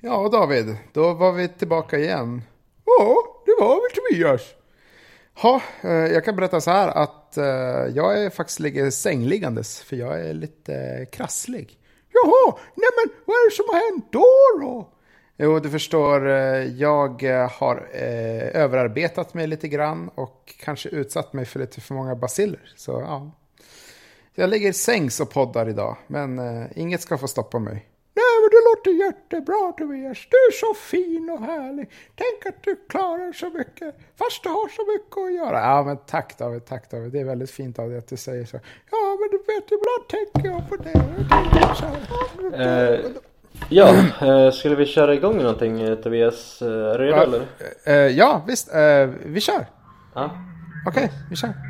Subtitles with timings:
[0.00, 2.42] Ja, David, då var vi tillbaka igen.
[2.84, 3.16] Ja,
[3.46, 4.42] det var vi Tobias.
[5.42, 7.44] Ja, eh, jag kan berätta så här att eh,
[7.96, 11.78] jag är faktiskt ligger sängliggandes för jag är lite eh, krasslig.
[12.12, 14.88] Jaha, nej men vad är det som har hänt då då?
[15.36, 21.60] Jo, du förstår, jag har eh, överarbetat mig lite grann och kanske utsatt mig för
[21.60, 22.72] lite för många basiller.
[22.76, 23.30] Så ja,
[24.34, 27.86] jag ligger sängs och poddar idag, men eh, inget ska få stoppa mig.
[28.68, 30.18] Låter jättebra Tobias.
[30.30, 31.90] Du är så fin och härlig.
[32.14, 35.60] Tänk att du klarar så mycket, fast du har så mycket att göra.
[35.60, 37.12] Ja, men tack David, tack David.
[37.12, 38.56] Det är väldigt fint av dig att du säger så.
[38.90, 40.92] Ja, men du vet, ibland tänker jag på det.
[41.60, 42.94] Jag så här.
[42.94, 43.00] Eh,
[43.68, 43.88] ja,
[44.26, 46.62] eh, skulle vi köra igång någonting eh, Tobias?
[46.62, 47.42] Är du redo
[47.84, 48.08] eller?
[48.08, 48.74] ja, visst.
[48.74, 49.66] eh, vi kör.
[50.86, 51.67] Okej, vi kör.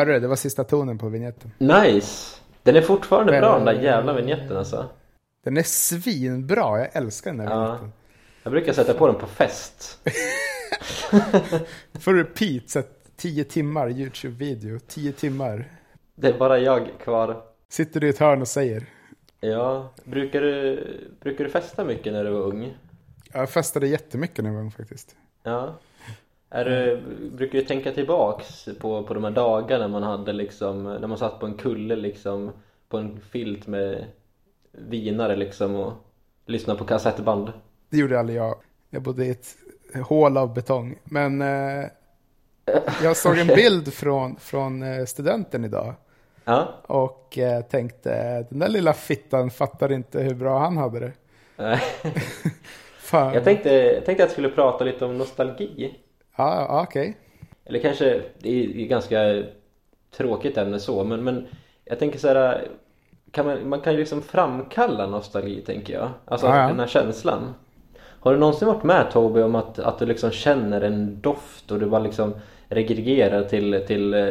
[0.00, 1.52] Eh, Hörru, det var sista tonen på vignetten.
[1.58, 2.36] Nice!
[2.62, 4.88] Den är fortfarande Men- bra den där jävla vignetten alltså.
[5.44, 7.60] Den är svinbra, jag älskar den där Ja.
[7.64, 7.92] vignetten.
[8.42, 9.98] Jag brukar sätta på den på fest.
[12.00, 15.64] Får repeat, så att 10 timmar YouTube-video, 10 timmar.
[16.14, 17.42] Det är bara jag kvar.
[17.68, 18.86] Sitter du i ett hörn och säger.
[19.40, 20.86] Ja, brukar du,
[21.20, 22.76] brukar du festa mycket när du var ung?
[23.32, 25.16] Jag festade jättemycket när jag var ung faktiskt.
[25.42, 25.78] Ja.
[26.52, 31.06] Är du, brukar du tänka tillbaks på, på de här dagarna man hade liksom, när
[31.06, 32.50] man satt på en kulle liksom,
[32.88, 34.04] på en filt med
[34.72, 35.92] vinare liksom och
[36.46, 37.52] lyssnade på kassettband?
[37.90, 38.54] Det gjorde aldrig jag.
[38.90, 39.56] Jag bodde i ett
[40.04, 40.98] hål av betong.
[41.04, 41.86] Men eh,
[43.02, 45.94] jag såg en bild från, från eh, studenten idag.
[46.44, 46.74] Ja.
[46.86, 51.12] Och eh, tänkte, den där lilla fittan fattar inte hur bra han hade det.
[53.12, 55.96] Jag tänkte, jag tänkte att jag skulle prata lite om nostalgi.
[56.40, 57.16] Ja, ja okej.
[57.64, 59.42] Eller kanske, det är ett ganska
[60.16, 61.46] tråkigt ämne så, men, men
[61.84, 62.68] jag tänker så här,
[63.30, 66.10] kan man, man kan ju liksom framkalla nostalgi tänker jag.
[66.24, 66.68] Alltså Ja, ja.
[66.68, 67.54] den här känslan.
[68.20, 71.80] Har du någonsin varit med Toby om att, att du liksom känner en doft och
[71.80, 72.34] du bara liksom
[72.68, 74.28] regregerar till, till eh,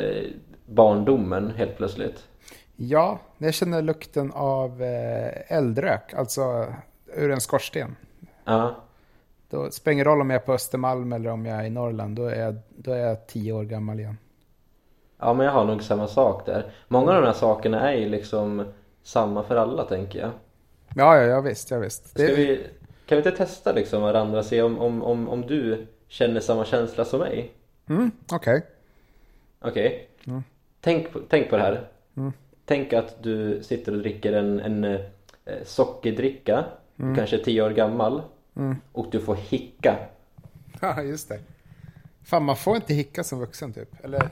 [0.65, 2.23] barndomen helt plötsligt?
[2.75, 6.41] Ja, jag känner lukten av eh, eldrök, alltså
[7.15, 7.95] ur en skorsten.
[8.45, 8.75] Ja,
[9.49, 12.15] Då spelar ingen roll om jag är på Östermalm eller om jag är i Norrland,
[12.15, 14.17] då är jag, då är jag tio år gammal igen.
[15.19, 16.71] ja men jag har nog samma sak där.
[16.87, 18.65] Många av de här sakerna är ju liksom
[19.03, 20.29] samma för alla tänker jag.
[20.95, 22.15] Ja, ja, ja visst, ja, visst.
[22.15, 22.67] Det, vi,
[23.05, 26.65] kan vi inte testa liksom varandra och se om, om, om, om du känner samma
[26.65, 27.51] känsla som mig?
[27.89, 28.61] mm, Okej.
[29.61, 30.09] Okej.
[30.27, 30.43] Mm.
[30.81, 31.87] Tänk, på- tänk på det här.
[32.65, 34.99] Tänk att du sitter och dricker en, en eh,
[35.63, 36.65] sockerdricka.
[36.99, 37.15] Mm.
[37.15, 38.21] Kanske tio år gammal.
[38.91, 39.95] Och du får hicka.
[40.81, 41.39] Ja, just det.
[42.23, 43.89] Fan, man får inte hicka som vuxen typ.
[44.05, 44.29] Eller,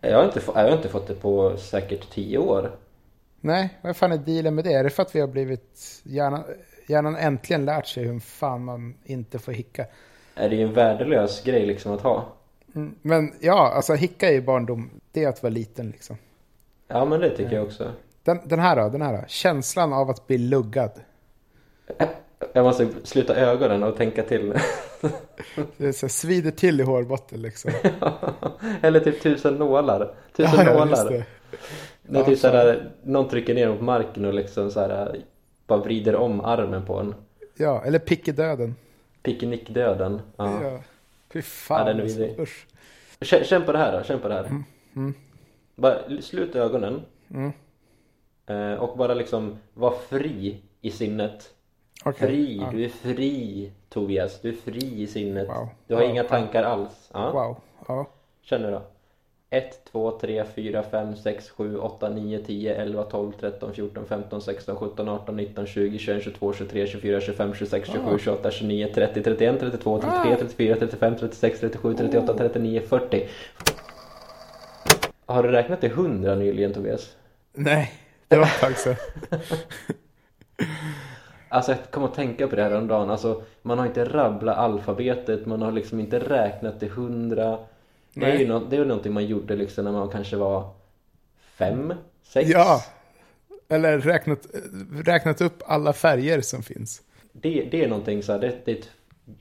[0.00, 2.70] Jag har, inte, jag har inte fått det på säkert tio år.
[3.40, 4.72] nej, vad fan är dealen med det?
[4.72, 6.44] Är det för att vi har blivit, hjärnan,
[6.86, 9.86] hjärnan äntligen lärt sig hur fan man inte får hicka?
[10.34, 12.32] Är det ju en värdelös grej liksom att ha.
[12.74, 16.16] Mm, Men ja, alltså hicka är ju barndom, det är att vara liten liksom.
[16.88, 17.92] Ja men det tycker jag också.
[18.24, 19.24] Den, den här då, den här då.
[19.28, 20.90] Känslan av att bli luggad.
[22.52, 24.52] Jag måste sluta ögonen och tänka till.
[25.76, 27.70] Det är så här, svider till i hårbotten liksom.
[28.82, 30.14] Eller typ tusen nålar.
[30.36, 31.10] Tusen Ja, nålar.
[31.10, 31.24] det.
[32.02, 35.16] När Ja, typ såhär, någon trycker ner mot marken och liksom såhär,
[35.66, 37.14] bara vrider om armen på en.
[37.56, 38.74] Ja, eller pick i döden.
[39.22, 40.20] Picknickdöden.
[40.36, 40.62] Ja.
[40.62, 40.78] Ja.
[41.32, 41.78] Fy fan.
[41.78, 42.42] Ja, den är alltså.
[42.42, 42.66] Usch.
[43.20, 44.62] Känn, på det här då, känn på det här.
[45.76, 47.02] Bara sluta ögonen.
[48.46, 51.50] Eh, och bara liksom var fri i sinnet.
[52.02, 52.28] Okej.
[52.28, 52.70] Fri, Ja.
[52.72, 54.40] du är fri Tobias.
[54.40, 55.48] Du är fri i sinnet.
[55.48, 55.68] Wow.
[55.86, 56.10] Du har Wow.
[56.10, 57.10] inga tankar alls.
[57.12, 57.30] Ja.
[57.32, 57.56] Wow.
[57.88, 58.06] Ja.
[58.42, 58.82] Känn nu då.
[59.50, 64.40] 1, 2, 3, 4, 5, 6, 7, 8, 9, 10, 11, 12, 13, 14, 15,
[64.40, 69.22] 16, 17, 18, 19, 20, 21, 22, 23, 24, 25, 26, 27, 28, 29, 30,
[69.22, 73.28] 31, 32, 33, 34, 35, 36, 37, 38, 39, 40.
[75.26, 77.16] Har du räknat till 100 nyligen Tobias?
[77.52, 77.92] Nej,
[78.28, 78.96] det var ett tag sedan.
[81.52, 83.10] Alltså jag kom att tänka på det här om dagen.
[83.10, 87.58] Alltså, man har inte rabblat alfabetet, man har liksom inte räknat till hundra.
[88.14, 90.70] Det är, ju nå- det är någonting man gjorde liksom när man kanske var
[91.40, 92.50] fem, sex.
[92.50, 92.80] Ja.
[93.68, 94.46] Eller räknat,
[95.04, 97.02] räknat upp alla färger som finns.
[97.32, 98.90] Det, det är någonting så här, det, det är ett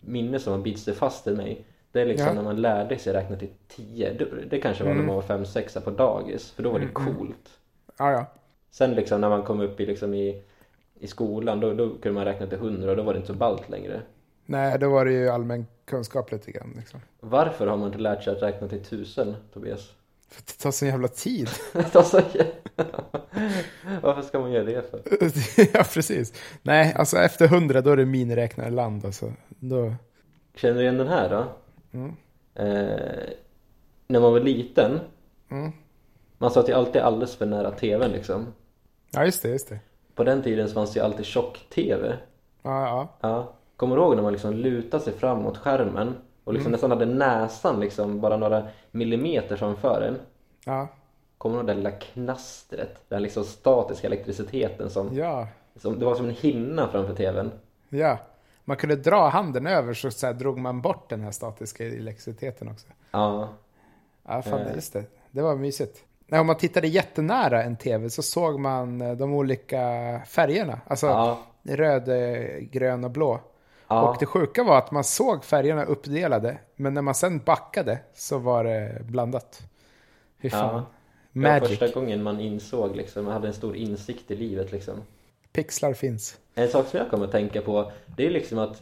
[0.01, 1.65] minne som har bitit sig fast i mig.
[1.91, 2.33] Det är liksom Ja.
[2.33, 4.13] när man lärde sig räkna till tio.
[4.13, 6.51] Det, det kanske var när man var fem, sexa på dagis.
[6.51, 7.49] För då var det coolt.
[7.97, 8.25] Ja, ja.
[8.71, 10.41] Sen liksom när man kom upp i, liksom i,
[11.01, 13.33] i skolan då, då kunde man räkna till hundra och då var det inte så
[13.33, 14.01] ballt längre.
[14.45, 16.73] Nej, då var det ju allmän kunskap lite grann.
[16.77, 16.99] Liksom.
[17.19, 19.91] Varför har man inte lärt sig att räkna till tusen, Tobias?
[20.29, 21.49] För det tar sån jävla tid.
[24.01, 25.01] Varför ska man göra det för?
[25.73, 26.33] ja, precis.
[26.61, 29.05] Nej, alltså efter hundra då är det miniräknarland.
[29.05, 29.33] Alltså.
[29.49, 29.93] Då...
[30.55, 31.45] Känner du igen den här då?
[31.97, 32.15] Mm.
[32.55, 33.29] Eh,
[34.07, 34.99] när man var liten,
[35.51, 35.71] Mm.
[36.37, 38.45] man satt ju alltid alldeles för nära tvn liksom.
[39.11, 39.79] Ja, just det, just det.
[40.15, 42.17] På den tiden så fanns det ju alltid tjock-tv.
[42.61, 43.07] Ja, ja.
[43.21, 43.53] Ja.
[43.75, 47.05] Kommer du ihåg när man liksom lutade sig fram mot skärmen och liksom nästan hade
[47.05, 50.19] näsan liksom bara några millimeter framför en?
[50.65, 50.87] Ja,
[51.37, 53.01] Kommer du ihåg det lilla knastret?
[53.09, 55.47] Den liksom statiska elektriciteten som, ja.
[55.75, 57.51] som det var som en hinna framför tvn.
[57.89, 58.17] ja.
[58.65, 62.69] Man kunde dra handen över så, så här, drog man bort den här statiska elektriciteten
[62.69, 62.87] också.
[63.11, 63.49] Ja,
[64.27, 64.75] Ja, fan, Eh.
[64.75, 65.03] just det.
[65.31, 66.03] Det var mysigt.
[66.39, 69.79] Om man tittade jättenära en tv så såg man eh, de olika
[70.27, 70.79] färgerna.
[70.87, 73.39] Alltså ja, röd, eh, grön och blå.
[73.87, 74.01] ja.
[74.09, 78.37] Och det sjuka var att man såg färgerna uppdelade, men när man sen backade så
[78.37, 79.59] var det blandat.
[80.41, 80.75] Fy fan.
[80.75, 80.83] Ja.
[81.33, 81.79] Det var Magic.
[81.79, 84.93] första gången man insåg liksom, man hade en stor insikt i livet liksom.
[85.53, 86.37] Pixlar finns.
[86.55, 88.81] En sak som jag kommer att tänka på, det är liksom att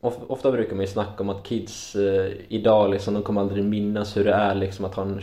[0.00, 3.64] of- Ofta brukar man ju snacka om att kids eh, idag liksom, de kommer aldrig
[3.64, 5.20] minnas hur det är liksom att ha en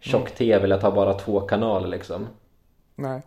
[0.00, 2.26] tjock TV eller att ha bara två kanaler liksom.
[2.94, 3.22] Nej.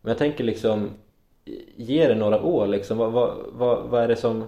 [0.00, 0.90] Men jag tänker liksom,
[1.76, 4.44] ge det några år liksom, vad, vad, vad, vad är det som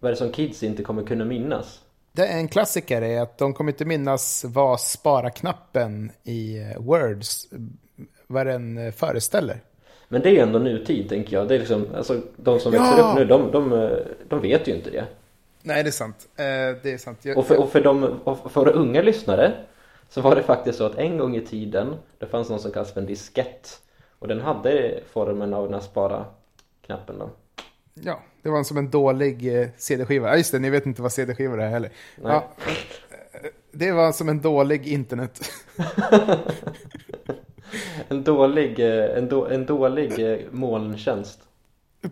[0.00, 1.80] vad är det som kids inte kommer kunna minnas?
[2.12, 7.48] Det är en klassiker är att de kommer inte minnas vad spara-knappen i eh, Words,
[8.26, 9.60] vad den eh, föreställer.
[10.08, 11.48] Men det är ju ändå nutid tänker jag.
[11.48, 12.82] Det är liksom, alltså, de som Ja!
[12.82, 13.98] växer upp nu, de, de, eh,
[14.28, 15.04] de vet ju inte det.
[15.62, 16.28] Nej, det är sant.
[16.36, 16.44] Eh,
[16.82, 17.18] det är sant.
[17.22, 19.52] Jag, Och för, och för, de, och för våra unga lyssnare
[20.08, 22.92] så var det faktiskt så att en gång i tiden det fanns någon som kallas
[22.92, 23.80] för en diskett
[24.18, 27.30] och den hade formen av den här spara-knappen då.
[27.94, 30.28] Ja, det var som en dålig eh, CD-skiva.
[30.28, 31.90] Ja, just det, ni vet inte vad CD-skiva är heller.
[32.16, 32.32] Nej.
[32.32, 32.48] Ja,
[33.32, 35.40] eh, det var som en dålig internet.
[38.08, 41.40] En dålig, eh, en, då, en dålig molntjänst.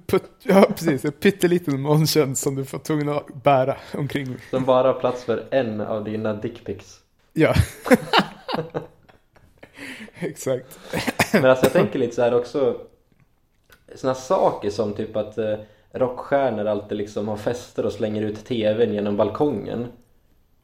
[0.06, 1.04] Putt, ja, precis.
[1.04, 4.36] En pytteliten molntjänst som du får tvungen att bära omkring.
[4.50, 7.01] Som bara har plats för en av dina dickpics.
[7.32, 7.54] Ja.
[10.20, 10.78] Exakt.
[11.32, 12.76] Men alltså jag tänker lite så här också
[13.94, 15.54] Såna saker som typ att eh,
[15.92, 19.86] rockstjärnor alltid liksom har fester och slänger ut tvn genom balkongen.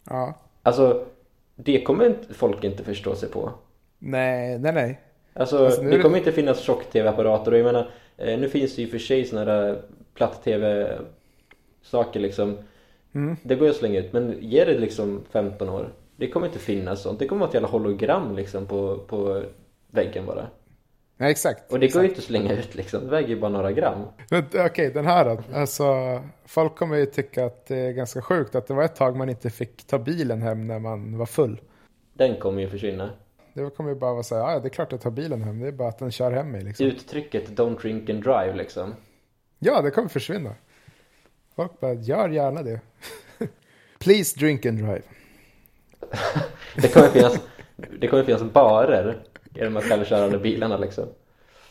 [0.04, 0.34] Ja.
[0.62, 1.06] Alltså,
[1.54, 3.50] det kommer inte, folk inte förstå sig på.
[3.98, 5.00] Nej, nej, nej.
[5.34, 8.82] Alltså, Alltså, det det- kommer inte finnas tjock-tv-apparater och jag menar, eh, nu finns det
[8.82, 9.82] ju för sig såna där
[10.14, 12.58] platt-tv-saker liksom.
[13.14, 13.36] Mm.
[13.42, 15.92] Det går ju att slänga ut, men ge det liksom 15 år.
[16.18, 17.18] Det kommer inte finnas sånt.
[17.18, 19.42] Det kommer att vara ett jävla hologram liksom på, på
[19.90, 20.48] väggen bara.
[21.16, 21.72] Nej, exakt.
[21.72, 22.08] Och det går ju exakt.
[22.08, 23.04] inte att slänga ut liksom.
[23.04, 24.02] Det väger ju bara några gram.
[24.66, 25.42] Okej, den här då.
[25.54, 25.84] Alltså,
[26.46, 29.28] folk kommer ju tycka att det är ganska sjukt att det var ett tag man
[29.28, 31.60] inte fick ta bilen hem när man var full.
[32.12, 33.10] Den kommer ju försvinna.
[33.54, 35.60] Det kommer ju bara vara så här, ja det är klart jag tar bilen hem,
[35.60, 36.86] det är bara att den kör hem mig liksom.
[36.86, 38.94] Uttrycket 'Don't drink and drive' liksom.
[39.58, 40.54] Ja, det kommer försvinna.
[41.56, 42.80] Folk bara, gör gärna det.
[43.98, 45.02] Please drink and drive.
[46.76, 47.38] Det kommer finnas,
[48.00, 49.18] det kommer finnas barer
[49.54, 51.08] i de här självkörande bilarna liksom.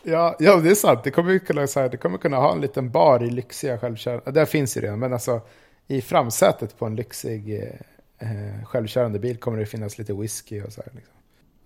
[0.02, 1.04] Ja, ja, det är sant.
[1.04, 4.30] Det kommer kunna, så här, det kommer kunna ha en liten bar i lyxiga självkörande...
[4.30, 5.40] Det finns ju redan, men alltså
[5.86, 10.72] i framsätet på en lyxig eh, eh, självkörande bil kommer det finnas lite whisky och
[10.72, 10.92] så här.
[10.94, 11.14] Liksom.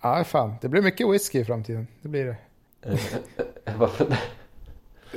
[0.03, 0.55] Ja, fan.
[0.61, 1.87] Det blir mycket whisky i framtiden.
[2.03, 2.37] Det blir det.
[2.83, 3.93] Eh,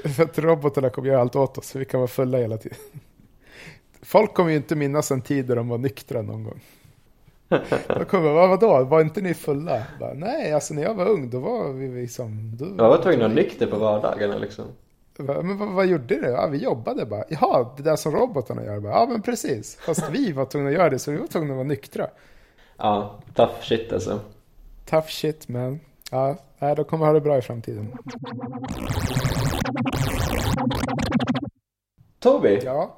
[0.15, 2.77] För att robotarna kommer göra allt åt oss, så vi kan vara fulla hela tiden.
[4.01, 6.61] Folk kommer ju inte minnas en tid där de var nyktra någon gång.
[7.87, 9.83] De kommer bara, vadå, var inte ni fulla?
[9.99, 12.51] Bara, Nej, alltså när jag var ung, då var vi liksom...
[12.57, 14.65] Då, Jag var tvungen att nykter på vardagarna liksom.
[15.17, 16.27] Men vad, vad gjorde ni?
[16.27, 17.23] Ja, vi jobbade bara.
[17.29, 18.79] Jaha, det där som robotarna gör.
[18.79, 19.75] Bara, ja, men precis.
[19.75, 22.07] Fast vi var tvungna att göra det, så vi var tvungna att vara nyktra.
[22.77, 24.19] Ja, tough shit alltså.
[24.89, 25.79] Tough shit, man.
[26.11, 27.97] Ja, de kommer ha det bra i framtiden.
[32.19, 32.59] Toby!
[32.63, 32.95] Ja.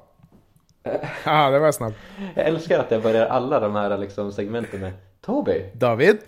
[1.24, 1.96] Ja, det var snabbt.
[2.34, 5.64] Jag älskar att jag börjar alla de här liksom segmenten med Toby!
[5.72, 6.18] David?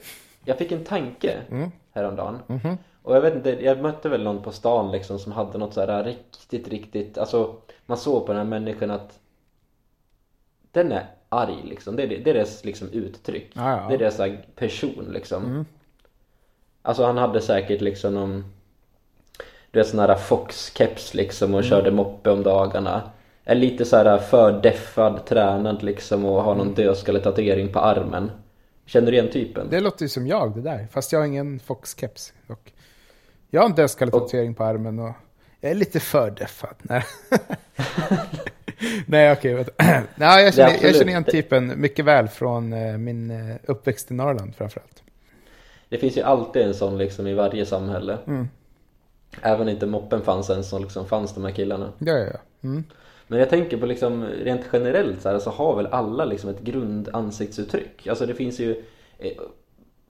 [0.44, 1.70] Jag fick en tanke Mm.
[1.92, 2.38] häromdagen.
[2.46, 2.78] Mhm.
[3.02, 5.80] Och jag vet inte, jag mötte väl någon på stan liksom som hade något så
[5.86, 7.54] här riktigt, riktigt, alltså
[7.86, 9.18] man såg på den här människan att
[10.72, 11.96] den är arg liksom.
[11.96, 13.50] Det är, det är deras liksom uttryck.
[13.52, 13.88] Ja, ja.
[13.88, 15.44] Det är deras här, person liksom.
[15.44, 15.66] Mm.
[16.82, 18.44] Alltså han hade säkert liksom någon
[19.70, 21.58] Du vet sån här Fox-keps liksom Mm.
[21.58, 23.02] och körde moppe om dagarna
[23.50, 26.74] Är lite så här för deffad, tränad liksom och har någon Mm.
[26.74, 28.30] dödskalletatuering på armen
[28.86, 29.66] Känner du igen typen?
[29.70, 32.74] Det låter ju som jag det där, fast jag har ingen Fox-keps dock.
[33.50, 35.12] Jag har en dödskalletatuering på armen och
[35.60, 36.74] jag är lite för deffad.
[36.82, 37.02] Nej,
[39.06, 39.54] Nej okej.
[39.54, 39.72] vänta.
[40.16, 44.14] Nej, jag, känner, jag känner igen typen mycket väl från eh, min eh, uppväxt i
[44.14, 45.02] Norrland framförallt.
[45.88, 48.48] Det finns ju alltid en sån liksom i varje samhälle Mm.
[49.42, 52.38] Även inte moppen fanns en så liksom fanns de här killarna Ja, ja, ja.
[52.68, 52.84] Mm.
[53.26, 56.60] Men jag tänker på liksom rent generellt så, här, så har väl alla liksom ett
[56.60, 58.06] grundansiktsuttryck.
[58.06, 58.84] Alltså det finns ju
[59.18, 59.32] eh,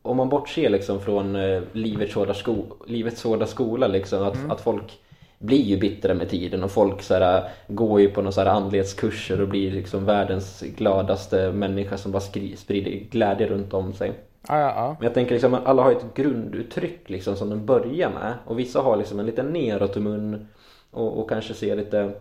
[0.03, 4.61] Om man bortser liksom från eh, livets hårda, sko livets hårda skola liksom att, att
[4.61, 4.99] folk
[5.39, 8.49] blir ju bittra med tiden och folk så här, går ju på några så här
[8.49, 12.21] andlighetskurser och blir liksom världens gladaste människa som bara
[12.57, 14.13] sprider glädje runt om sig.
[14.49, 14.97] Ja, ja, ja.
[14.99, 18.81] Men jag tänker liksom alla har ett grunduttryck liksom som de börjar med och vissa
[18.81, 20.49] har liksom en liten neråt mun
[20.91, 22.13] och, och kanske ser lite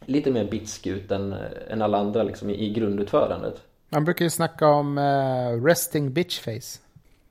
[0.00, 1.34] lite mer bitsk ut än,
[1.68, 3.62] än alla andra liksom i, i grundutförandet.
[3.88, 6.80] Man brukar ju snacka om eh, resting bitch face.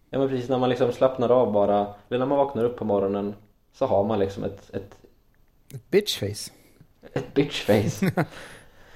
[0.09, 2.85] Ja men precis när man liksom slappnar av bara, eller när man vaknar upp på
[2.85, 3.35] morgonen
[3.73, 4.97] så har man liksom ett, ett,
[5.73, 6.51] Ett bitch face.
[7.13, 8.11] ett bitchface.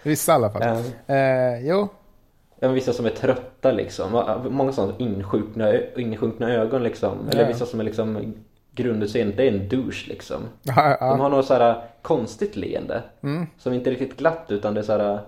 [0.04, 0.84] Vissa i alla fall.
[1.06, 1.16] Ja.
[1.16, 1.88] Eh, jo,
[2.70, 7.30] vissa som är trötta liksom, många sådana insjunkna, insjunkna ögon liksom.
[7.30, 7.48] Eller Ja.
[7.48, 8.34] vissa som är liksom
[8.72, 10.42] grundutseendet, det är en douche liksom.
[10.64, 11.16] ja, De ja.
[11.16, 13.04] har något så här konstigt leende.
[13.22, 13.48] Mm.
[13.58, 15.20] Som inte är riktigt glatt utan det är så här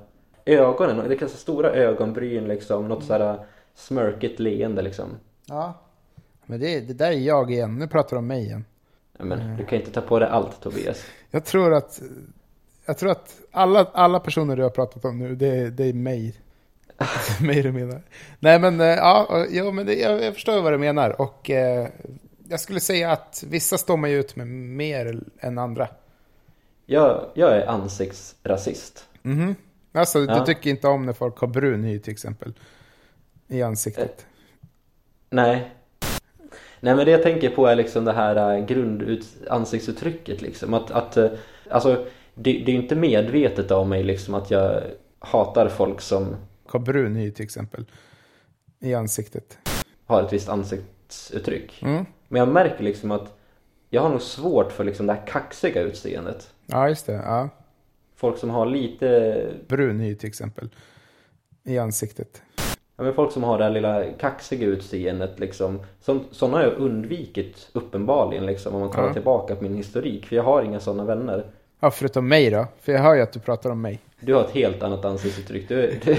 [0.46, 5.10] ögonen, det är så stora ögonbryn liksom, något så här smörkigt leende liksom.
[5.46, 5.74] ja.
[6.46, 7.76] Men det, det där är jag igen.
[7.76, 8.66] Nu pratar du om mig igen.
[9.18, 11.04] Ja, men du kan inte ta på dig allt Tobias.
[11.32, 12.02] Jag tror att,
[12.86, 16.36] jag tror att alla, alla personer du har pratat om nu, det, det är mig.
[17.42, 18.02] mig du menar.
[18.40, 21.22] Nej men, eh, ja, jo, men det, jag, jag förstår vad du menar.
[21.22, 21.88] Och eh,
[22.50, 25.88] jag skulle säga att vissa står man ju ut med mer än andra.
[26.86, 29.06] Jag, jag är ansiktsrasist.
[29.22, 29.56] Mhm.
[29.92, 30.40] Alltså, Ja.
[30.40, 32.54] du tycker inte om när folk har brun hy till exempel.
[33.48, 34.26] I ansiktet.
[35.30, 35.72] Nej.
[36.80, 40.74] Nej men det jag tänker på är liksom det här äh, grundansiktsuttrycket liksom.
[40.74, 41.30] Att, att äh,
[41.70, 44.82] alltså det, det är inte medvetet av mig liksom att jag
[45.20, 46.36] hatar folk som
[46.74, 47.86] Har brun hy till exempel.
[48.80, 49.58] I ansiktet.
[50.06, 51.82] har ett visst ansiktsuttryck.
[51.84, 52.06] Mm.
[52.28, 53.38] Men jag märker liksom att
[53.90, 56.54] jag har nog svårt för liksom det här kaxiga utseendet.
[56.66, 57.14] Ja, just det.
[57.14, 57.50] Ja.
[58.16, 60.70] Folk som har lite, Brun hy till exempel.
[61.64, 62.42] I ansiktet.
[62.98, 65.80] ja men folk som har det här lilla kaxiga utseendet liksom.
[66.02, 69.14] Som, sådana har jag undvikit uppenbarligen liksom om man kollar Ja.
[69.14, 70.26] tillbaka på min historik.
[70.26, 71.46] För jag har inga sådana vänner.
[71.80, 72.68] Ja, förutom mig då.
[72.82, 74.00] För jag hör ju att du pratar om mig.
[74.26, 75.68] Du har ett helt annat ansiktsuttryck.
[75.70, 76.18] Du, är- du,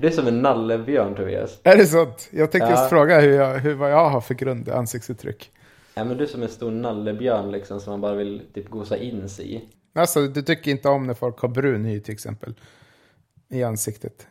[0.00, 1.58] du är som en nallebjörn Tobias.
[1.62, 2.28] Är det sånt?
[2.32, 2.76] Jag tänkte Ja.
[2.78, 5.50] just fråga hur jag, hur, vad jag har för grund ansiktsuttryck.
[5.94, 8.96] Ja men du är som en stor nallebjörn liksom som man bara vill typ gosa
[8.96, 9.60] in sig i.
[9.94, 12.54] Alltså, du tycker inte om när folk har brun hy till exempel.
[13.48, 14.26] I ansiktet.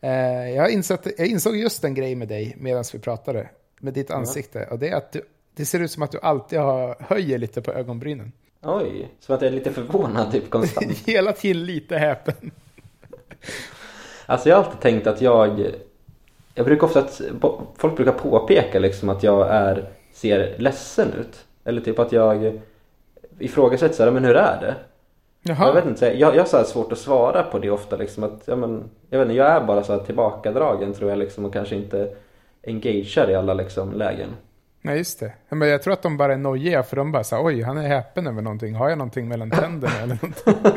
[0.00, 0.10] Eh,
[0.50, 3.48] jag, insett, jag insåg just en grej med dig medan vi pratade.
[3.80, 4.66] Med ditt ansikte.
[4.70, 5.22] Och det är att du,
[5.56, 8.32] det ser ut som att du alltid har, höjer lite på ögonbrynen.
[8.62, 10.98] Oj, som att jag är lite förvånad typ konstant.
[11.06, 12.50] Hela tiden lite häpen.
[14.26, 15.72] Alltså jag har alltid tänkt att jag
[16.54, 17.20] Jag brukar ofta att
[17.76, 22.60] Folk brukar påpeka liksom att jag är Ser ledsen ut Eller typ att jag
[23.38, 24.74] Ifrågasätter såhär, men hur är det?
[25.42, 25.66] Jaha.
[25.66, 28.24] Jag vet inte, jag, jag har så här svårt att svara på det ofta liksom
[28.24, 31.44] att, ja men Jag vet inte, jag är bara så här tillbakadragen tror jag liksom
[31.44, 32.16] och kanske inte
[32.66, 34.28] Engagear i alla liksom lägen
[34.82, 35.32] Nej, just det.
[35.48, 37.78] Men jag tror att de bara är nojiga för de bara så här, oj, han
[37.78, 38.74] är häpen över någonting.
[38.74, 40.54] Har jag någonting mellan tänderna eller någonting?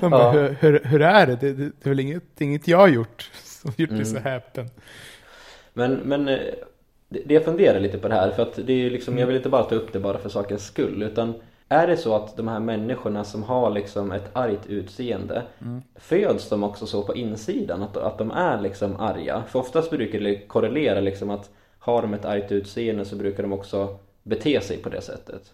[0.00, 0.30] De bara, Ja.
[0.32, 1.36] hur, hur, hur är det?
[1.36, 1.64] Det, det?
[1.84, 4.22] är väl inget, inget jag har gjort som gjort mig så Mm.
[4.22, 4.70] häpen.
[5.72, 6.38] Men, men eh,
[7.08, 9.48] det, jag funderar lite på det här för att det är liksom, jag vill inte
[9.48, 11.34] bara ta upp det bara för sakens skull utan
[11.68, 15.42] är det så att de här människorna som har liksom ett argt utseende
[15.96, 19.42] Föds de också så på insidan att, att de är liksom arga?
[19.48, 23.52] För oftast brukar det korrelera liksom att Har de ett argt utseende så brukar de
[23.52, 25.52] också bete sig på det sättet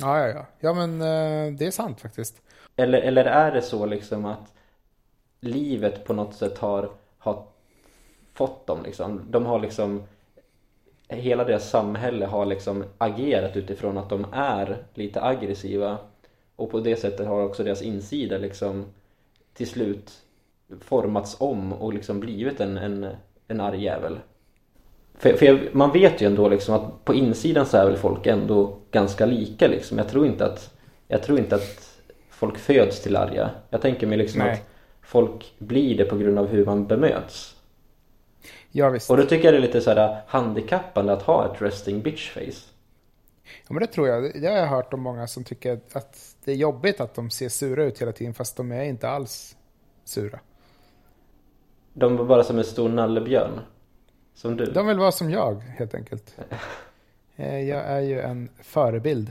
[0.00, 0.46] Ja, ja, ja.
[0.60, 2.42] Ja, men eh, det är sant faktiskt.
[2.76, 4.54] Eller, eller är det så liksom att
[5.40, 7.44] livet på något sätt har, har
[8.32, 9.26] fått dem liksom?
[9.30, 10.02] De har liksom
[11.08, 15.98] Hela deras samhälle har liksom agerat utifrån att de är lite aggressiva
[16.56, 18.84] och på det sättet har också deras insida liksom
[19.54, 20.22] till slut
[20.80, 23.06] formats om och liksom blivit en, en,
[23.48, 24.18] en arg jävel.
[25.20, 28.26] För, för jag, man vet ju ändå liksom att på insidan så är väl folk
[28.26, 29.98] ändå ganska lika liksom.
[29.98, 30.74] Jag tror inte att,
[31.08, 31.98] jag tror inte att
[32.30, 33.50] folk föds till arga.
[33.70, 34.52] Jag tänker mig liksom Nej.
[34.52, 34.66] att
[35.02, 37.56] folk blir det på grund av hur man bemöts.
[38.72, 39.10] Ja, visst.
[39.10, 42.30] Och då tycker jag det är lite så här handikappande att ha ett resting bitch
[42.30, 42.70] face.
[43.66, 44.42] Ja, men det tror jag.
[44.42, 47.48] Det har jag hört om många som tycker att det är jobbigt att de ser
[47.48, 49.56] sura ut hela tiden fast de är inte alls
[50.04, 50.40] sura.
[51.92, 53.60] De var bara som en stor nallebjörn.
[54.34, 54.64] Som du.
[54.64, 56.34] De vill vara som jag, helt enkelt.
[57.36, 59.30] Eh, Jag är ju en förebild.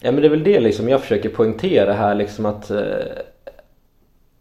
[0.00, 2.80] Ja men det är väl det liksom jag försöker poängtera här liksom att eh,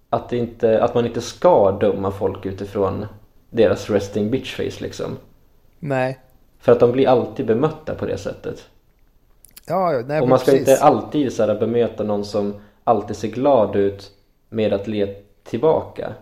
[0.09, 3.05] att, inte, att man inte ska döma folk utifrån
[3.49, 5.17] deras resting bitch face liksom.
[5.79, 6.19] Nej.
[6.59, 8.69] För att de blir alltid bemötta på det sättet.
[9.67, 10.67] Ja, nej, Och man ska precis.
[10.69, 14.11] inte alltid så här, bemöta någon som alltid ser glad ut
[14.49, 16.13] med att le tillbaka.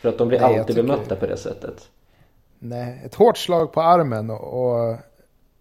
[0.00, 1.88] För att de blir Nej, alltid bemötta på det sättet.
[2.62, 4.96] Nej, ett hårt slag på armen och, och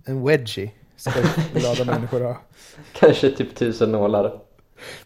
[0.05, 1.11] en wedgie ska
[1.53, 2.37] glada människor ha.
[2.93, 4.39] Kanske typ tusen nålar.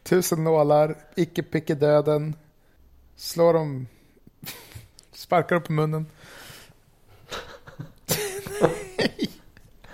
[0.03, 2.35] Tusen nålar, icke picke döden.
[3.15, 3.87] Slår dem,
[5.11, 6.05] sparkar dem på munnen.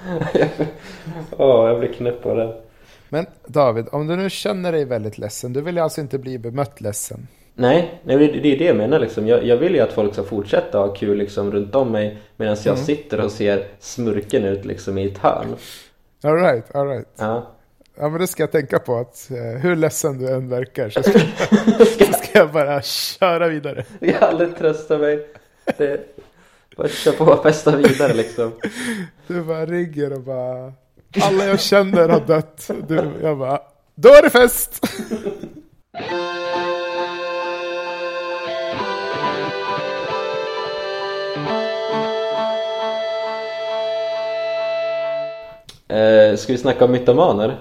[1.31, 2.61] Åh, jag blir knäpp på det.
[3.09, 6.81] Men David, om du nu känner dig väldigt ledsen, du vill alltså inte bli bemött
[6.81, 7.27] ledsen.
[7.59, 9.27] Nej, nej det det är det jag menar liksom.
[9.27, 12.57] Jag, jag vill ju att folk ska fortsätta ha kul liksom runt om mig medan
[12.65, 12.85] jag Mm.
[12.85, 15.55] sitter och ser smurken ut liksom i ett hörn.
[16.23, 17.07] All right, all right.
[17.17, 17.47] Ja.
[17.97, 21.03] Ja, men det ska jag tänka på att eh, hur ledsen du än verkar så
[21.03, 21.19] ska,
[22.05, 23.85] så ska jag bara köra vidare.
[23.99, 25.27] Jag har aldrig tröstat mig.
[25.77, 25.99] Det,
[26.77, 28.51] bara kör på och festa vidare liksom.
[29.27, 30.73] Du bara rigger och bara,
[31.21, 32.69] alla jag känner har dött.
[32.87, 33.59] Du, jag bara,
[33.95, 34.85] då är det fest!
[46.39, 47.59] ska vi snacka om mytomaner?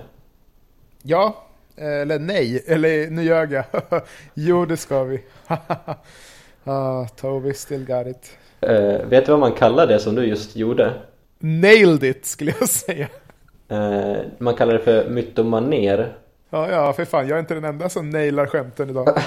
[1.02, 1.44] Ja,
[1.76, 3.64] eller nej, eller nu ljög jag.
[4.34, 5.24] jo, det ska vi.
[6.64, 8.30] ah, Toby still got it.
[8.60, 10.92] Eh, vet du vad man kallar det som du just gjorde?
[11.38, 13.08] Nailed it, skulle jag säga.
[13.68, 16.14] Eh, man kallar det för mytomaner.
[16.50, 19.08] Ja, ja, för fan, jag är inte den enda som nailar skämten idag.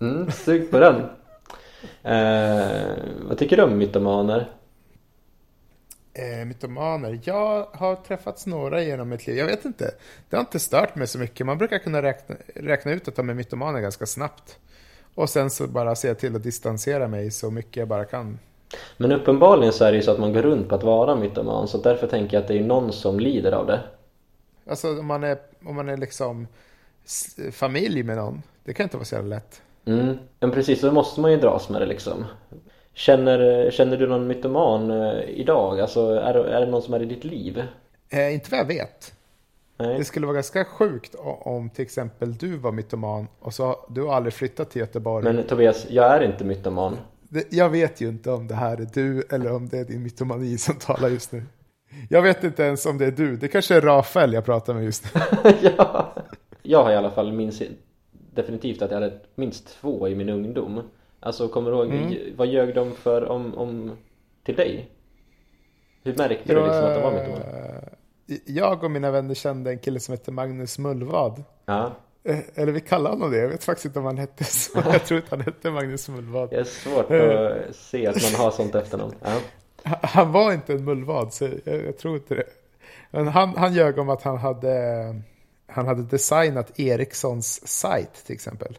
[0.00, 0.94] Mm, sug på den.
[2.02, 2.96] Eh,
[3.28, 4.46] vad tycker du om mytomaner?
[6.18, 7.20] Eh, mytomaner.
[7.24, 9.36] Jag har träffats några genom mitt liv.
[9.36, 9.94] Jag vet inte.
[10.28, 11.46] Det har inte stört mig så mycket.
[11.46, 14.58] Man brukar kunna räkna, räkna ut att de är mytomaner ganska snabbt.
[15.14, 18.38] Och sen så bara se till att distansera mig så mycket jag bara kan.
[18.96, 21.68] Men uppenbarligen så är det ju så att man går runt på att vara mytoman
[21.68, 23.80] så därför tänker jag att det är någon som lider av det.
[24.70, 26.46] Alltså om man är, om man är liksom
[27.50, 28.42] familj med någon.
[28.64, 29.62] Det kan inte vara så jävla lätt.
[29.84, 32.24] Mm, men precis, så måste man ju dras med det liksom.
[32.96, 35.80] Känner, känner du någon mytoman eh, idag?
[35.80, 37.62] Alltså är, är det någon som är i ditt liv?
[38.08, 39.14] Eh, inte vad jag vet.
[39.78, 39.98] Nej.
[39.98, 44.14] Det skulle vara ganska sjukt om till exempel du var mytoman och så du har
[44.14, 45.24] aldrig flyttat till Göteborg.
[45.24, 46.96] Men Tobias, jag är inte mytoman.
[47.50, 50.58] Jag vet ju inte om det här är du eller om det är din mytomani
[50.58, 51.42] som talar just nu.
[52.10, 53.36] Jag vet inte ens om det är du.
[53.36, 55.20] Det kanske är Rafael jag pratar med just nu.
[55.76, 56.14] ja.
[56.62, 57.62] Jag har i alla fall minns
[58.10, 60.82] definitivt att jag hade minst två i min ungdom.
[61.26, 62.36] Alltså kommer du ihåg, Mm.
[62.36, 63.96] vad ljög de för om, om
[64.44, 64.88] till dig?
[66.04, 67.40] Hur märkte du liksom att de var mytoman?
[67.40, 71.42] eh, jag och mina vänner kände en kille som hette Magnus Mullvad.
[71.64, 71.92] Ja,
[72.28, 73.38] Eh, Eller vi kallar honom det.
[73.38, 74.78] Jag vet faktiskt inte om han hette så.
[74.92, 76.50] Jag tror inte han hette Magnus Mullvad.
[76.50, 79.14] det är svårt att se att man har sånt efternamn.
[79.24, 79.28] Ja.
[79.82, 82.44] Han- Han var inte en mullvad, så jag, jag tror inte det.
[83.10, 84.74] Men han, han ljög om att han hade,
[85.66, 88.78] han hade designat Ericssons sajt till exempel.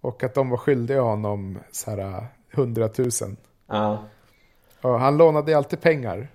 [0.00, 3.10] Och att de var skyldiga honom så här 100 000.
[3.66, 4.04] ja.
[4.80, 6.28] Och han lånade ju alltid pengar.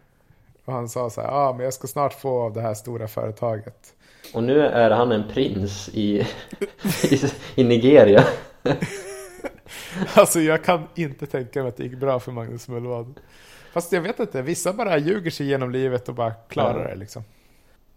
[0.66, 2.74] Och han sa så här, ja ah, men jag ska snart få av det här
[2.74, 3.94] stora företaget.
[4.34, 6.28] Och nu är han en prins i,
[7.12, 7.22] i,
[7.56, 8.24] i Nigeria.
[10.14, 13.20] Alltså jag kan inte tänka mig att det gick bra för Magnus Mullvad.
[13.74, 16.88] Fast jag vet inte, vissa bara ljuger sig genom livet och bara klarar Ja.
[16.90, 17.24] det liksom.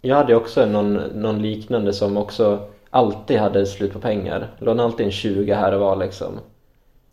[0.01, 4.49] Jag hade också någon, någon liknande som också alltid hade slut på pengar.
[4.59, 6.39] Lånade alltid en 20 här och var liksom.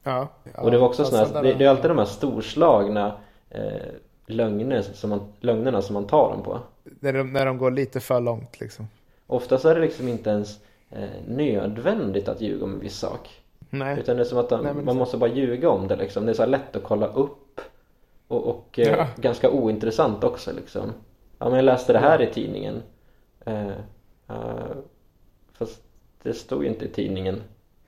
[0.04, 0.28] Ja.
[0.58, 3.13] Och det var också Ja, såna här, det, det är alltid de här storslagna
[3.50, 3.62] eh,
[4.26, 6.60] lögner som man, lögnerna som man tar dem på.
[6.84, 8.88] När de, när de går lite för långt liksom.
[9.28, 13.30] Oftast är det liksom inte ens eh, nödvändigt att ljuga om en viss sak.
[13.70, 14.00] Nej.
[14.00, 16.26] Utan det är som att de, Nej, man måste bara ljuga om det liksom.
[16.26, 17.62] Det är så här lätt att kolla upp.
[18.28, 19.08] Och, och eh, Ja.
[19.15, 20.94] ganska ointressant också liksom.
[21.39, 22.82] Ja men jag läste det här i tidningen.
[23.46, 23.67] Eh,
[24.30, 24.72] eh,
[25.65, 25.82] fast
[26.24, 27.41] det stod ju inte i tidningen.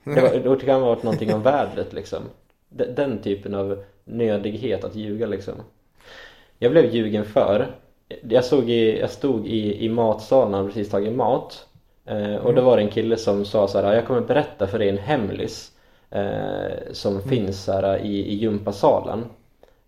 [0.04, 2.22] Det, var, det kan ha varit någonting om vädret liksom.
[2.68, 5.54] Den, den typen av nödighet att ljuga liksom.
[6.58, 7.76] Jag blev ljugen för.
[8.28, 11.66] Jag, såg i, jag stod i, i matsalen och precis tagit mat.
[12.04, 14.78] Eh, och då var det en kille som sa så här, jag kommer berätta för
[14.78, 15.72] dig en hemlis.
[16.10, 19.24] Eh, som finns så här, i, i gympasalen.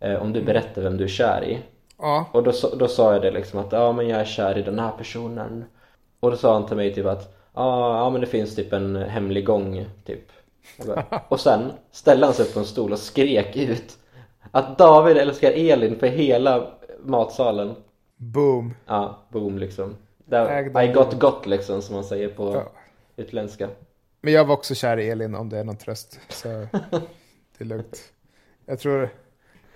[0.00, 1.58] Eh, om du berättar vem du är kär i.
[1.98, 2.26] Ja.
[2.32, 4.62] Och då, sa- då sa jag det liksom att ja men jag är kär i
[4.62, 5.64] den här personen
[6.20, 8.96] Och då sa han till mig typ att ja, ja men det finns typ en
[8.96, 10.24] hemlig gång typ
[10.86, 13.98] bara, Och sen ställde han sig upp på en stol och skrek ut
[14.50, 16.66] Att David älskar Elin för hela
[17.04, 17.74] matsalen
[18.18, 18.74] Boom.
[18.86, 22.62] Ja, boom liksom Där, I got got liksom som man säger på Ja.
[23.16, 23.68] utländska
[24.20, 26.20] Men jag var också kär i Elin om det är någon tröst.
[26.28, 26.48] Så
[27.58, 28.12] det är lugnt.
[28.66, 29.08] Jag tror...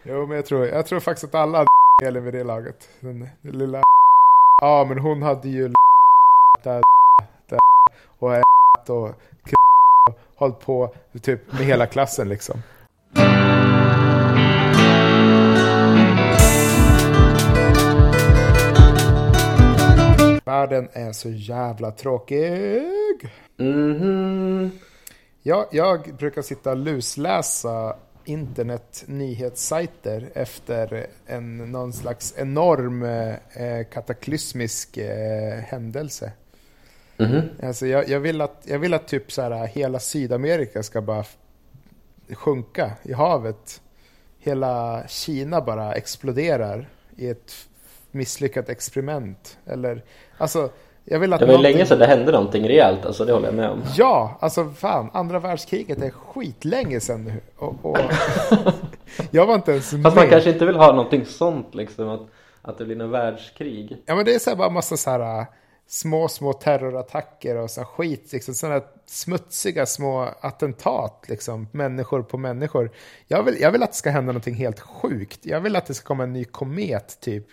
[0.03, 1.59] Jo, men jag tror, jag tror faktiskt att alla
[2.01, 2.89] hade Elin vid det laget.
[3.01, 3.83] Den, den lilla...
[4.63, 5.73] Ja, men hon hade ju
[6.65, 6.83] där,
[7.49, 7.59] där
[8.89, 9.15] och
[10.07, 12.63] och hållit på typ med hela klassen liksom.
[20.45, 22.83] Världen är så jävla tråkig.
[23.57, 24.71] Mhm
[25.43, 34.97] Jag, jag brukar sitta och lusläsa internet nyhetssajter efter en, någon slags enorm eh, kataklysmisk
[34.97, 36.33] eh, händelse.
[37.21, 41.01] Mhm Alltså jag, jag, vill att, jag vill att typ så här, hela Sydamerika ska
[41.03, 41.25] bara
[42.33, 43.81] sjunka i havet.
[44.39, 47.53] Hela Kina bara exploderar i ett
[48.11, 49.59] misslyckat experiment.
[49.67, 50.03] Eller,
[50.39, 50.69] alltså,
[51.05, 53.47] jag vill att Det var någonting- länge sedan det hände någonting rejält alltså, det håller
[53.47, 57.33] jag med om Ja, alltså fan, andra världskriget är skitlänge sedan nu.
[57.57, 57.99] Och, och
[59.31, 60.31] jag var inte ens Fast man med.
[60.31, 62.21] kanske inte vill ha någonting sånt liksom att,
[62.63, 65.47] att det blir någon världskrig Ja men det är så här bara massa så här
[65.91, 68.33] små, små terrorattacker och så skit.
[68.33, 72.91] Liksom, sådana här smutsiga små attentat, liksom, människor på människor.
[73.27, 75.47] Jag vill, jag vill att det ska hända någonting helt sjukt.
[75.47, 77.47] Jag vill att det ska komma en ny komet, typ.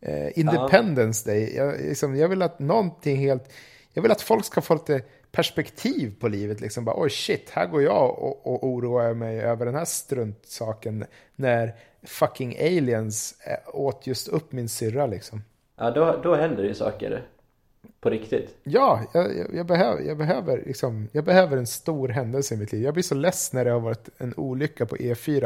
[0.00, 1.56] Eh, Independence Day.
[1.56, 3.52] Jag, liksom, jag vill att någonting helt...
[3.92, 6.60] Jag vill att folk ska få lite perspektiv på livet.
[6.60, 6.84] Liksom.
[6.84, 11.04] Bara, Oj shit, här går jag och, och oroar mig över den här struntsaken
[11.36, 15.06] när fucking aliens eh, åt just upp min syrra.
[15.06, 15.42] Liksom.
[15.76, 17.26] Ja, då, då händer det ju saker.
[18.00, 18.54] På riktigt.
[18.62, 22.72] Ja, jag, jag, jag, behöver, jag, behöver, liksom, jag behöver en stor händelse i mitt
[22.72, 22.82] liv.
[22.82, 25.40] Jag blir så less när det har varit en olycka på E4.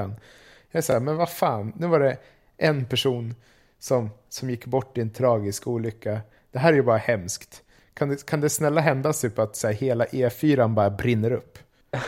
[0.70, 2.16] Jag är så här, men vad fan, nu var det
[2.57, 3.35] en person
[3.79, 6.20] som, som gick bort i en tragisk olycka.
[6.53, 7.62] Det här är ju bara hemskt.
[7.94, 11.59] Kan det, kan det snälla hända typ att så här, hela E4 bara brinner upp?
[11.90, 12.00] Eh,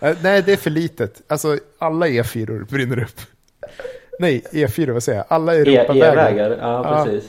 [0.22, 1.22] Nej, det är för litet.
[1.26, 3.20] Alltså, alla E4 brinner upp.
[4.18, 5.26] Nej, E4, vad säger jag?
[5.28, 6.12] Alla E- Europavägar.
[6.30, 7.20] E-vägar, ja Ja.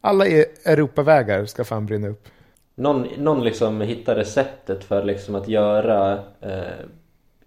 [0.00, 2.28] Alla E- Europavägar ska fan brinna upp.
[2.74, 6.60] Någon, någon liksom hittar receptet för liksom att göra eh,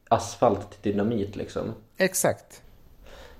[0.07, 1.73] asfalt till dynamit liksom.
[1.97, 2.61] Exakt.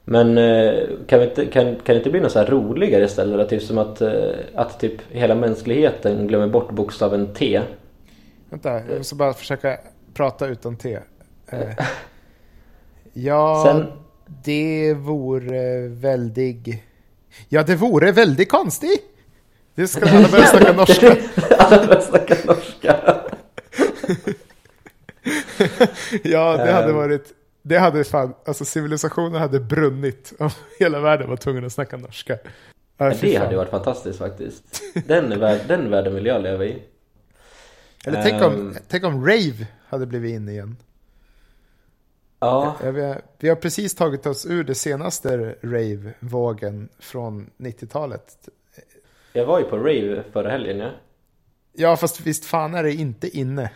[0.03, 0.73] Men eh,
[1.07, 3.49] kan, vi inte, kan, kan det inte bli något så här roligare istället?
[3.49, 7.61] Typ som att, eh, att typ hela mänskligheten glömmer bort bokstaven T.
[8.49, 9.79] Vänta, jag måste bara försöka
[10.13, 10.99] prata utan T.
[11.47, 11.69] Eh,
[13.13, 13.91] ja, Sen-
[14.43, 16.67] det vore väldigt...
[17.49, 19.01] Ja, det vore väldigt konstigt.
[19.75, 21.15] Det ska alla börja snacka norska.
[21.57, 22.95] Alla börjar snacka norska.
[26.23, 26.95] Ja, det hade Ehm.
[26.95, 27.33] varit...
[27.63, 32.37] Det hade fan, alltså civilisationen hade brunnit om hela världen var tvungen att snacka norska.
[32.97, 34.81] Ja, Det hade varit fantastiskt faktiskt.
[35.07, 36.83] Den, är värld, den världen vill jag leva i.
[38.05, 38.75] Eller tänk om, Ehm.
[38.87, 40.77] tänk om rave hade blivit inne igen.
[42.43, 42.75] Ja,
[43.39, 48.49] vi, har, precis tagit oss ur det senaste rave-vågen från 90-talet.
[49.33, 50.91] jag var ju på rave förra helgen ja.
[51.73, 53.71] Ja, fast visst fan är det inte inne.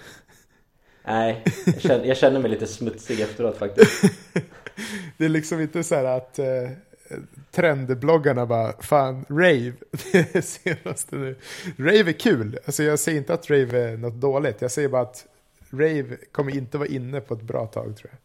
[1.04, 4.04] Nej, jag känner, jag känner mig lite smutsig efteråt faktiskt.
[5.18, 6.70] Det är liksom inte så här att eh,
[7.52, 11.36] trendbloggarna bara, fan, rave, det är det senaste nu.
[11.78, 15.02] Rave är kul, alltså jag säger inte att rave är något dåligt, jag säger bara
[15.02, 15.26] att
[15.70, 18.25] rave kommer inte vara inne på ett bra tag tror jag.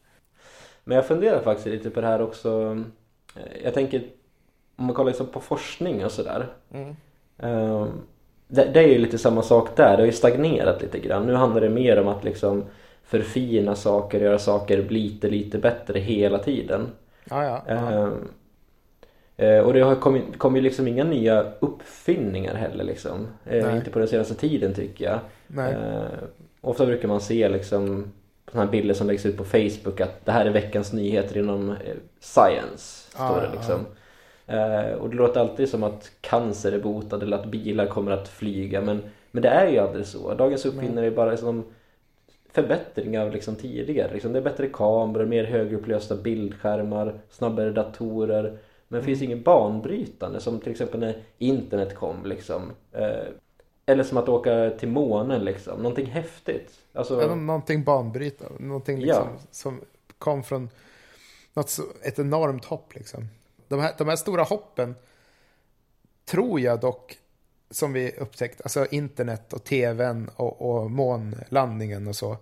[0.84, 2.78] Men jag funderar faktiskt lite på det här också.
[3.36, 4.02] Eh, Jag tänker,
[4.76, 6.46] om man kollar liksom på forskning och sådär.
[7.38, 7.86] Eh,
[8.48, 11.26] Det, det är ju lite samma sak där, det har ju stagnerat lite grann.
[11.26, 12.64] Nu handlar det mer om att liksom
[13.04, 16.86] förfina saker, göra saker lite, lite bättre hela tiden.
[17.30, 18.10] Ja, ja.
[19.36, 23.26] eh, och det har kommit, kommit liksom inga nya uppfinningar heller liksom.
[23.46, 23.76] Eh, Nej.
[23.76, 25.18] inte på den senaste tiden tycker jag.
[25.46, 25.72] Nej.
[25.72, 26.02] Eh,
[26.60, 28.12] ofta brukar man se liksom
[28.50, 31.70] sådana här bilder som läggs ut på Facebook att det här är veckans nyheter inom
[31.70, 31.76] eh,
[32.20, 33.10] science.
[33.10, 33.86] Står Ja, det liksom.
[34.46, 38.28] Eh, och det låter alltid som att cancer är botad eller att bilar kommer att
[38.28, 40.34] flyga men, men det är ju aldrig så.
[40.34, 41.64] Dagens uppfinnare är bara som
[42.52, 44.12] förbättring av liksom tidigare.
[44.12, 48.58] Liksom det är bättre kameror, mer högupplösta bildskärmar, snabbare datorer.
[48.88, 52.62] Men det finns inget banbrytande som till exempel när internet kom liksom.
[52.92, 53.28] Eh,
[53.90, 55.78] eller som att åka till månen liksom.
[55.78, 56.72] Någonting häftigt.
[56.92, 58.62] Alltså, Ja, någonting banbrytande.
[58.64, 59.40] Någonting liksom Ja.
[59.50, 59.80] som
[60.18, 60.68] kom från
[61.54, 63.28] något så, ett enormt hopp liksom.
[63.68, 64.94] De här, de här stora hoppen
[66.24, 67.18] tror jag dock,
[67.70, 72.36] som vi upptäckt, alltså internet och tvn och, och månlandningen och så.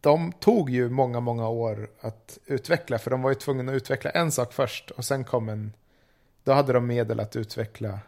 [0.00, 4.10] De tog ju många, många år att utveckla, för de var ju tvungna att utveckla
[4.10, 5.72] en sak först och sen kom en,
[6.44, 7.98] då hade de medel att utveckla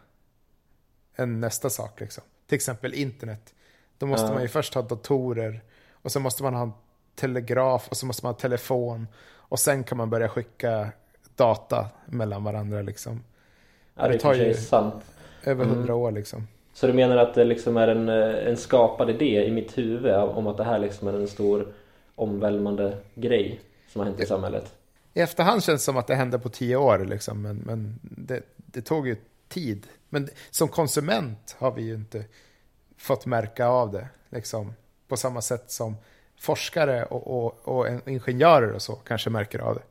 [1.17, 2.23] en nästa sak liksom.
[2.47, 3.53] Till exempel internet.
[3.97, 4.33] Då måste Ja.
[4.33, 6.71] man ju först ha datorer och så måste man ha en
[7.15, 10.89] telegraf och så måste man ha telefon och sen kan man börja skicka
[11.35, 13.23] data mellan varandra liksom.
[13.95, 15.03] ja, det det tar ju- sant.
[15.43, 15.75] Över Mm.
[15.77, 16.47] hundra år liksom.
[16.73, 20.13] Så du menar att det liksom är en, eh, en skapad idé i mitt huvud
[20.15, 21.67] om att det här liksom är en stor
[22.15, 23.59] omvälvande grej
[23.91, 24.73] som har hänt i samhället?
[25.13, 28.41] I efterhand känns det som att det hände på tio år liksom, men, men det,
[28.55, 29.15] det tog ju
[29.49, 29.87] tid.
[30.09, 32.25] Men som konsument har vi ju inte
[32.97, 34.73] fått märka av det, liksom,
[35.07, 35.95] på samma sätt som
[36.39, 39.81] forskare och, och, och en- ingenjörer och så kanske märker av det.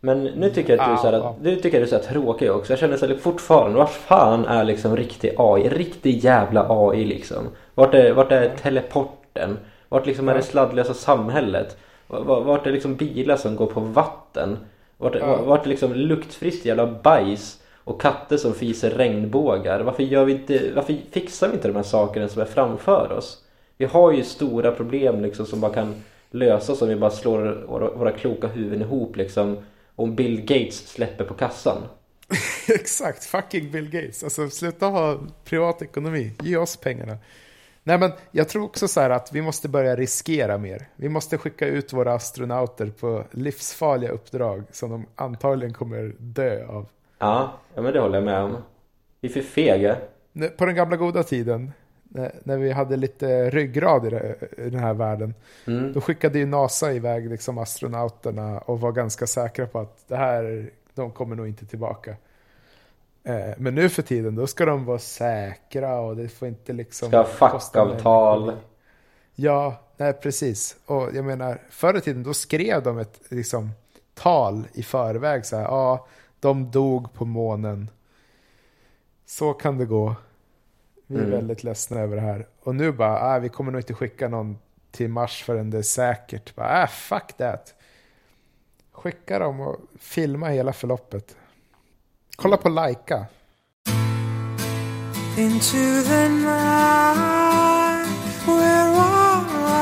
[0.00, 1.96] Men nu tycker jag att du är så här, att, nu tycker jag att du
[1.96, 2.72] är så här tråkig också.
[2.72, 5.68] Jag känner så här, fortfarande, vart fan är liksom riktig AI?
[5.68, 7.48] Riktig jävla AI liksom.
[7.74, 9.58] Vart är, vart är teleporten?
[9.88, 11.76] Vart liksom är det sladdlösa samhället?
[12.06, 14.58] Vart är liksom bilar som går på vatten?
[15.00, 15.42] Vart, Ja.
[15.42, 17.56] vart är liksom luktfriskt jävla bajs?
[17.84, 19.80] Och katter som fiser regnbågar?
[19.80, 23.44] Varför, gör vi inte, varför fixar vi inte de här sakerna som är framför oss?
[23.76, 25.94] Vi har ju stora problem liksom som bara kan
[26.30, 29.56] lösas om vi bara slår våra, våra kloka huvuden ihop liksom.
[29.96, 31.76] Om Bill Gates släpper på kassan.
[32.68, 34.24] Exakt, fucking Bill Gates.
[34.24, 37.16] Alltså sluta ha privat ekonomi, ge oss pengarna.
[37.90, 40.86] Nej men jag tror också så här att vi måste börja riskera mer.
[40.96, 46.88] Vi måste skicka ut våra astronauter på livsfarliga uppdrag som de antagligen kommer dö av.
[47.18, 48.56] Ja, ja men det håller jag med om.
[49.20, 49.96] Vi är för fega.
[50.56, 51.72] På den gamla goda tiden,
[52.44, 55.34] när, vi hade lite ryggrad i den här världen,
[55.66, 55.92] Mm.
[55.92, 60.70] då skickade ju NASA iväg liksom astronauterna och var ganska säkra på att det här,
[60.94, 62.16] de kommer nog inte tillbaka.
[63.24, 67.08] Eh, men nu för tiden, då ska de vara säkra och det får inte liksom...
[67.08, 68.56] Ska ha fackavtal.
[69.34, 70.76] Ja, nej precis.
[70.86, 73.70] Och jag menar, förr i tiden då skrev de ett liksom,
[74.14, 76.06] tal i förväg så här, ja,
[76.40, 77.90] de dog på månen.
[79.26, 80.14] Så kan det gå.
[81.06, 81.30] Vi är Mm.
[81.30, 82.46] väldigt ledsna över det här.
[82.62, 84.58] Och nu bara, ah, vi kommer nog inte skicka någon
[84.90, 86.54] till Mars förrän det är säkert.
[86.54, 87.74] Bara, ah, fuck that.
[88.92, 91.36] Skicka dem och filma hela förloppet.
[92.36, 93.26] Kolla på Laika.
[95.36, 98.06] into the night
[98.46, 99.80] we're alright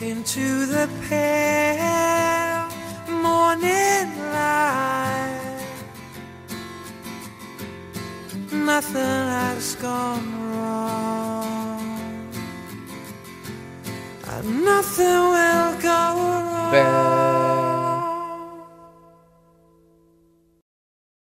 [0.00, 2.68] into the pale
[3.10, 5.60] morning light.
[8.52, 11.25] Nothing has gone wrong
[14.44, 16.45] nothing will go